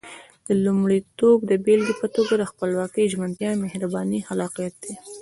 لومړيتوبونه 0.63 1.47
د 1.49 1.51
بېلګې 1.65 1.93
په 2.01 2.07
توګه 2.15 2.49
خپلواکي، 2.51 3.05
ژمنتيا، 3.11 3.49
مهرباني، 3.63 4.19
خلاقيت 4.27 4.73
دي. 4.83 4.93